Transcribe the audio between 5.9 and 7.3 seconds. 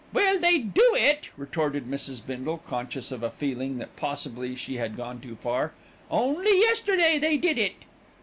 "only yesterday